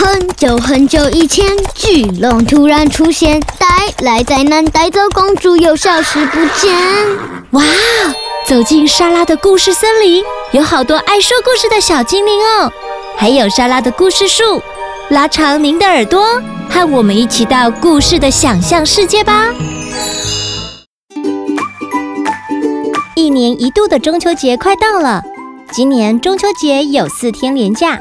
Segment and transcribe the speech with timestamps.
[0.00, 3.66] 很久很久以前，巨龙突然出现，带
[4.04, 6.72] 来灾难，带走公主，又消失不见。
[7.50, 7.64] 哇！
[8.46, 10.22] 走进莎拉的故事森林，
[10.52, 12.72] 有好多爱说故事的小精灵哦，
[13.16, 14.62] 还有莎拉的故事树。
[15.08, 16.40] 拉长您的耳朵，
[16.70, 19.48] 和我们一起到故事的想象世界吧。
[23.16, 25.24] 一年一度的中秋节快到了，
[25.72, 27.98] 今年中秋节有四天连假。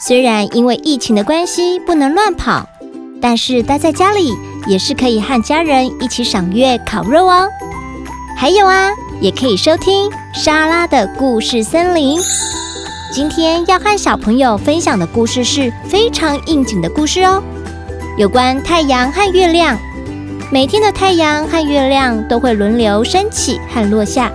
[0.00, 2.68] 虽然因为疫情的关系不能乱跑，
[3.20, 4.32] 但是待在家里
[4.68, 7.48] 也是可以和家人一起赏月、烤肉哦。
[8.36, 8.90] 还有啊，
[9.20, 12.20] 也可以收听莎拉的故事森林。
[13.12, 17.42] 今天要和小朋友分享的故事是非常应景的故事哦，
[18.16, 19.76] 有关太阳和月亮。
[20.52, 24.30] 每天的太阳和月亮都会轮流升起和落下，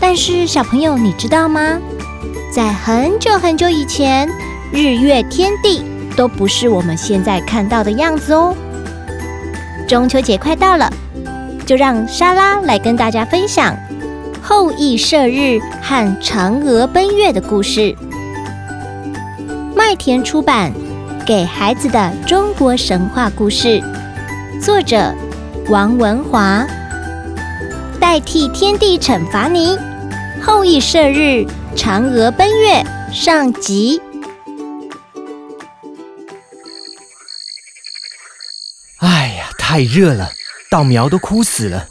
[0.00, 1.78] 但是小朋友你知道吗？
[2.50, 4.28] 在很久很久以前，
[4.72, 5.84] 日月天地
[6.16, 8.56] 都不是我们现在看到的样子哦。
[9.86, 10.90] 中秋节快到了，
[11.66, 13.76] 就让莎拉来跟大家分享
[14.40, 17.94] 后羿射日和嫦娥奔月的故事。
[19.76, 20.72] 麦田出版
[21.26, 23.80] 《给孩子的中国神话故事》，
[24.60, 25.14] 作者
[25.68, 26.66] 王文华。
[28.00, 29.76] 代替天帝惩罚你，
[30.40, 34.00] 后羿射日，嫦娥奔月上集。
[39.72, 40.30] 太热了，
[40.70, 41.86] 稻苗都枯死了。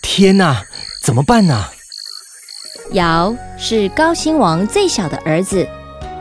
[0.00, 0.64] 天哪，
[1.02, 1.66] 怎么办呢？
[2.92, 5.68] 尧是高辛王最小的儿子，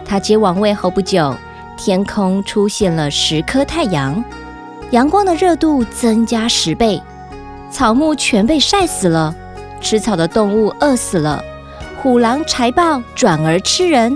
[0.05, 1.33] 他接王位后不久，
[1.77, 4.21] 天空出现了十颗太阳，
[4.91, 7.01] 阳光的热度增加十倍，
[7.71, 9.33] 草木全被晒死了，
[9.79, 11.41] 吃草的动物饿死了，
[12.03, 14.13] 虎狼豺豹转而吃人，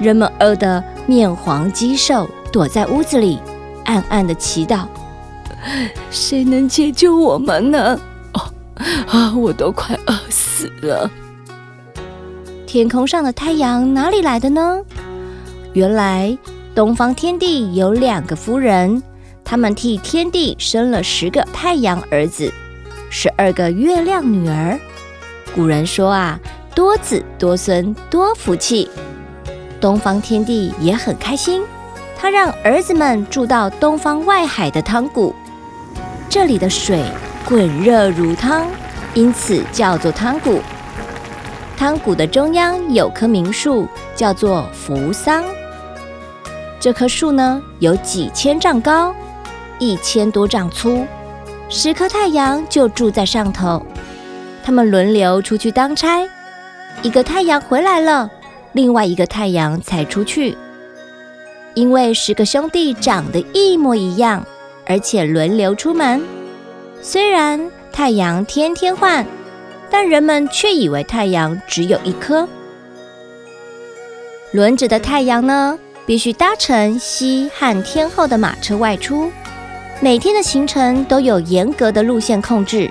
[0.00, 3.40] 人们饿得面黄肌瘦，躲在屋子里，
[3.84, 4.86] 暗暗的祈祷。
[6.10, 8.00] 谁能解救我们呢？
[8.32, 8.40] 哦
[9.08, 11.10] 啊，我都快饿死了。
[12.66, 14.80] 天空上的太阳哪里来的呢？
[15.72, 16.36] 原来
[16.74, 19.02] 东方天帝有两个夫人，
[19.44, 22.52] 他们替天帝生了十个太阳儿子，
[23.10, 24.78] 十二个月亮女儿。
[25.54, 26.38] 古人说啊，
[26.74, 28.88] 多子多孙多福气。
[29.80, 31.62] 东方天帝也很开心，
[32.16, 35.34] 他让儿子们住到东方外海的汤谷。
[36.30, 37.02] 这里的水
[37.44, 38.68] 滚热如汤，
[39.14, 40.60] 因此叫做汤谷。
[41.76, 45.42] 汤谷的中央有棵名树，叫做扶桑。
[46.78, 49.12] 这棵树呢，有几千丈高，
[49.80, 51.04] 一千多丈粗，
[51.68, 53.84] 十颗太阳就住在上头。
[54.62, 56.20] 他们轮流出去当差，
[57.02, 58.30] 一个太阳回来了，
[58.70, 60.56] 另外一个太阳才出去。
[61.74, 64.46] 因为十个兄弟长得一模一样。
[64.90, 66.20] 而且轮流出门，
[67.00, 69.24] 虽然太阳天天换，
[69.88, 72.48] 但人们却以为太阳只有一颗。
[74.50, 79.30] 轮着的太阳呢，必须搭乘西汉天后的马车外出，
[80.00, 82.90] 每天的行程都有严格的路线控制，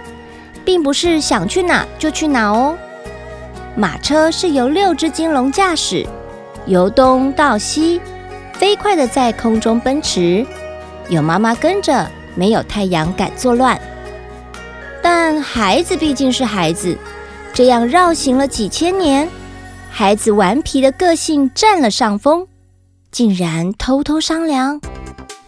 [0.64, 2.78] 并不是想去哪就去哪哦。
[3.76, 6.08] 马车是由六只金龙驾驶，
[6.66, 8.00] 由东到西，
[8.54, 10.46] 飞快地在空中奔驰。
[11.10, 13.80] 有妈妈跟着，没有太阳敢作乱。
[15.02, 16.96] 但孩子毕竟是孩子，
[17.54, 19.28] 这样绕行了几千年，
[19.90, 22.46] 孩子顽皮的个性占了上风，
[23.12, 24.80] 竟然偷偷商量：“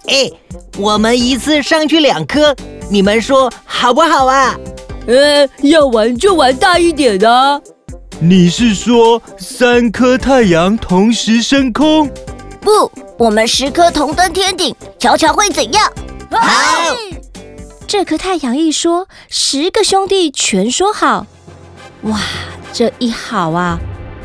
[0.10, 0.32] 哎，
[0.78, 2.56] 我们一次上去两颗，
[2.90, 4.58] 你们说好不好啊
[5.06, 7.62] ？”“呃，要玩就玩大一点的。
[8.20, 12.10] ”“你是说三颗太阳同时升空
[12.62, 12.92] ？”“不。”
[13.22, 15.88] 我们十颗同登天顶，瞧瞧会怎样？
[16.32, 16.96] 好！
[17.86, 21.28] 这颗太阳一说，十个兄弟全说好。
[22.02, 22.20] 哇，
[22.74, 23.78] 这一好啊，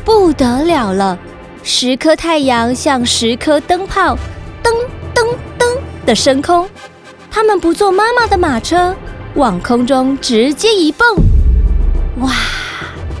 [0.03, 1.15] 不得了了！
[1.61, 4.17] 十颗太阳像十颗灯泡，
[4.63, 4.73] 噔
[5.13, 5.27] 噔
[5.59, 6.67] 噔的升空。
[7.29, 8.95] 他们不坐妈妈的马车，
[9.35, 11.17] 往空中直接一蹦。
[12.21, 12.31] 哇！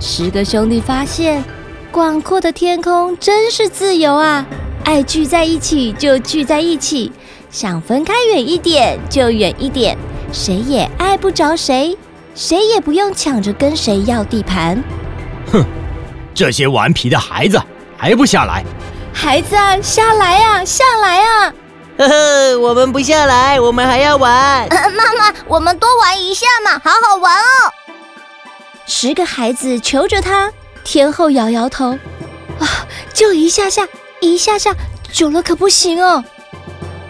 [0.01, 1.43] 十个兄弟发现，
[1.91, 4.43] 广阔的天空真是自由啊！
[4.87, 7.11] 爱聚在一起就聚在一起，
[7.51, 9.97] 想分开远一点就远一点，
[10.31, 11.97] 谁也碍不着谁，
[12.33, 14.81] 谁也不用抢着跟谁要地盘。
[15.51, 15.65] 哼，
[16.33, 17.61] 这些顽皮的孩子
[17.97, 18.63] 还不下来！
[19.11, 21.53] 孩子啊，下来啊，下来啊！
[21.97, 24.69] 呵呵，我们不下来，我们还要玩。
[24.69, 27.73] 妈妈，我们多玩一下嘛，好好玩哦。
[28.85, 30.49] 十个孩子求着他，
[30.85, 31.89] 天后摇摇头，
[32.59, 33.85] 啊，就一下下。
[34.21, 34.75] 一下下
[35.11, 36.23] 久了可不行哦，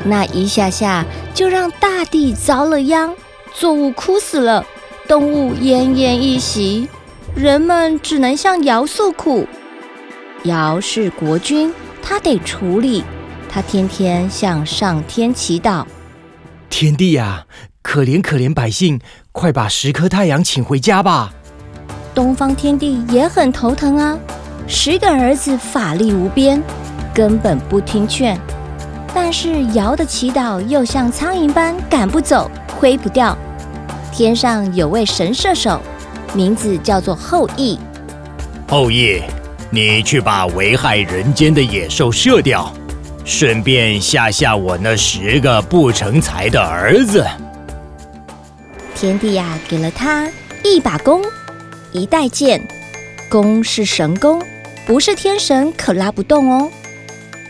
[0.04, 3.14] 那一下下就让大地遭了殃，
[3.54, 4.66] 作物枯死了，
[5.08, 6.88] 动物奄奄一息，
[7.36, 9.48] 人们只能向尧诉苦。
[10.44, 13.04] 尧是国君，他得处理，
[13.50, 15.86] 他天天向上天祈祷：
[16.70, 17.46] 天帝呀，
[17.82, 19.00] 可怜可怜百姓，
[19.32, 21.34] 快把十颗太阳请回家吧！
[22.14, 24.18] 东方天帝也很头疼啊，
[24.68, 26.62] 十个儿子法力无边，
[27.18, 28.40] 根本不听劝。
[29.12, 33.36] 但是尧的祈祷又像苍蝇般赶不走、挥不掉。
[34.14, 35.82] 天上有位神射手，
[36.36, 37.80] 名字叫做后羿。
[38.68, 39.24] 后羿，
[39.72, 42.72] 你去把危害人间的野兽射掉，
[43.26, 47.26] 顺便吓吓我那十个不成才的儿子。
[48.94, 50.30] 天帝呀、啊，给了他
[50.64, 51.24] 一把弓，
[51.92, 52.62] 一带箭。
[53.28, 54.40] 弓是神弓，
[54.86, 56.70] 不是天神可拉不动哦。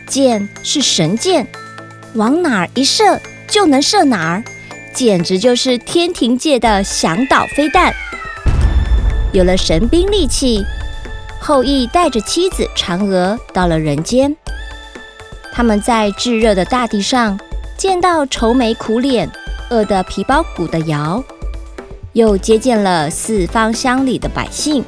[0.08, 1.46] 箭是神箭，
[2.16, 4.44] 往哪儿一射就能射哪儿，
[4.94, 7.94] 简直就是天庭界的响导飞弹。
[9.34, 10.66] 有了神兵利器，
[11.40, 14.36] 后羿带着妻子嫦娥到了人间。
[15.52, 17.40] 他们在炙热的大地上
[17.78, 19.30] 见到愁眉苦脸、
[19.70, 21.24] 饿得皮包骨的尧，
[22.14, 24.84] 又接见了四方乡里的百姓，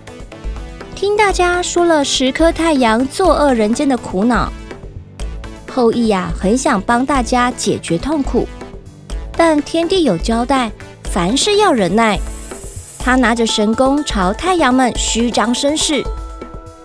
[0.96, 4.52] 听大家说了十颗太阳作恶人间的苦恼。
[5.70, 8.48] 后羿呀，很想帮大家解决痛苦，
[9.38, 10.72] 但天帝有交代，
[11.12, 12.20] 凡事要忍耐。
[12.98, 16.04] 他拿着神弓朝太阳们虚张声势：“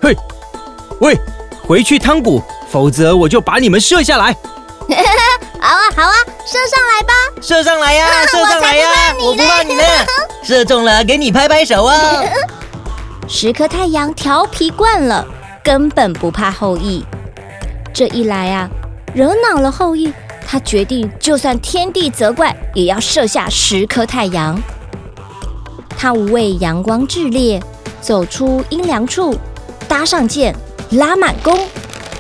[0.01, 0.17] 嘿，
[1.01, 1.19] 喂，
[1.67, 2.41] 回去汤谷，
[2.71, 4.33] 否则我就把你们射下来。”
[5.61, 6.15] 好啊，好啊，
[6.47, 7.13] 射上来吧！
[7.41, 9.15] 射上来呀，射上来呀！
[9.19, 9.83] 我不怕你呢，
[10.43, 12.23] 射中了给你拍拍手啊。
[13.27, 15.27] 十颗太阳调皮惯了，
[15.65, 17.03] 根本不怕后羿。
[17.95, 18.69] 这一来啊，
[19.15, 20.13] 惹恼了后羿，
[20.45, 24.61] 他决定就算天地责怪，也要射下十颗太阳。
[25.97, 27.63] 他无畏阳光炽烈，
[28.01, 29.39] 走出阴凉处，
[29.87, 30.53] 搭上箭，
[30.91, 31.57] 拉满弓，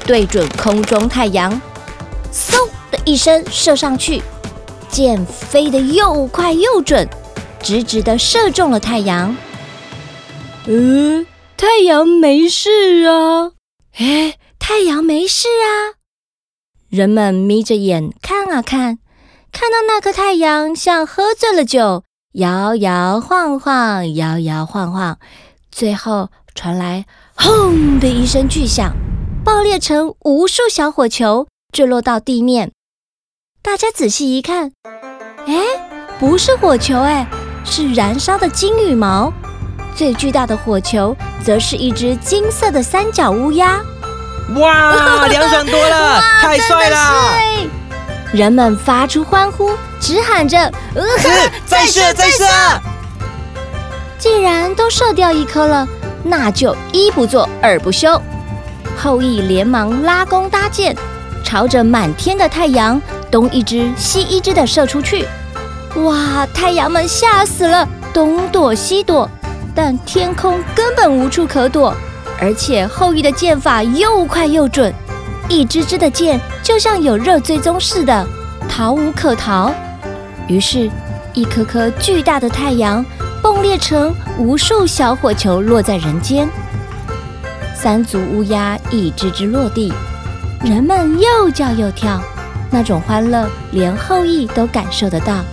[0.06, 1.60] 对准空中太阳，
[2.32, 2.54] 嗖
[2.92, 4.22] 的一声射上去，
[4.88, 7.08] 箭飞得又快又准，
[7.60, 9.36] 直直的射中了太阳。
[10.66, 13.50] 嗯，太阳没事啊。
[13.96, 14.34] 哎。
[14.66, 16.00] 太阳没事啊！
[16.88, 18.98] 人们眯着眼看啊看，
[19.52, 22.02] 看到那颗太阳像喝醉了酒，
[22.32, 25.18] 摇摇晃晃，摇摇晃晃，
[25.70, 27.04] 最后传来
[27.36, 28.96] “轰”的一声巨响，
[29.44, 32.72] 爆裂成无数小火球，坠落到地面。
[33.60, 34.72] 大家仔细一看，
[35.44, 35.62] 哎，
[36.18, 37.28] 不是火球，哎，
[37.66, 39.30] 是燃烧的金羽毛。
[39.94, 41.14] 最巨大的火球，
[41.44, 43.84] 则是一只金色的三角乌鸦。
[44.56, 47.22] 哇，凉爽多了， 太帅了！
[48.32, 49.70] 人们发出欢呼，
[50.00, 50.58] 直喊着
[50.94, 51.02] ：“呃，
[51.64, 52.44] 再射，再射！”
[54.18, 55.86] 既然都射掉一颗了，
[56.22, 58.20] 那就一不做二不休。
[58.96, 60.94] 后羿连忙拉弓搭箭，
[61.42, 63.00] 朝着满天的太阳
[63.30, 65.26] 东一只西一只的射出去。
[65.96, 69.28] 哇，太阳们吓死了，东躲西躲，
[69.74, 71.94] 但天空根本无处可躲。
[72.40, 74.92] 而且后羿的箭法又快又准，
[75.48, 78.26] 一支支的箭就像有热追踪似的，
[78.68, 79.72] 逃无可逃。
[80.46, 80.90] 于是，
[81.32, 83.04] 一颗颗巨大的太阳
[83.42, 86.48] 迸裂成无数小火球，落在人间。
[87.74, 89.92] 三足乌鸦一只只落地，
[90.62, 92.20] 人们又叫又跳，
[92.70, 95.44] 那种欢乐连后羿都感受得到。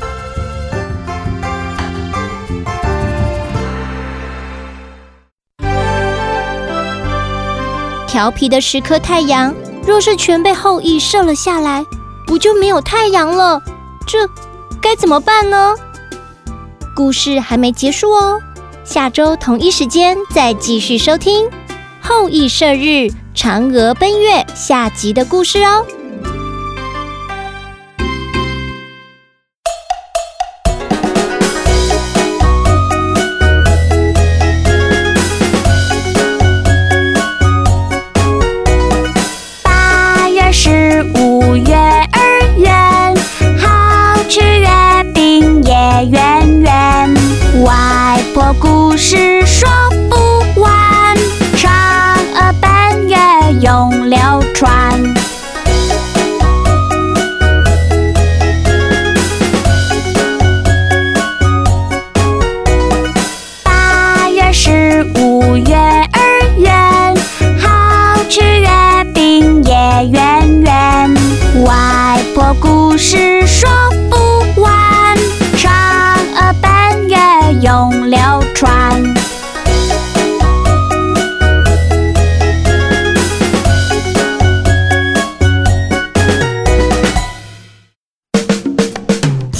[8.11, 9.55] 调皮的十颗太阳，
[9.87, 11.85] 若是全被后羿射了下来，
[12.27, 13.61] 不就没有太阳了？
[14.05, 14.27] 这
[14.81, 15.73] 该怎么办呢？
[16.93, 18.37] 故事还没结束哦，
[18.83, 21.45] 下周同一时间再继续收听
[22.01, 25.85] 《后羿射日，嫦娥奔月》下集的故事哦。
[48.59, 49.67] 故事说
[50.09, 50.15] 不
[50.61, 51.17] 完，
[51.55, 51.67] 嫦
[52.33, 53.17] 娥奔月
[53.61, 54.17] 永流
[54.53, 54.90] 传。